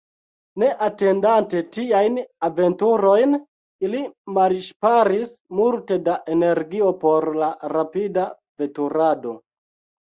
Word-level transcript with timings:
Ne 0.61 0.69
atendante 0.85 1.61
tiajn 1.75 2.17
aventurojn, 2.47 3.37
ili 3.89 4.03
malŝparis 4.39 5.37
multe 5.61 6.01
da 6.11 6.17
energio 6.39 6.91
por 7.07 7.33
la 7.45 7.53
rapida 7.79 8.29
veturado.. 8.65 9.39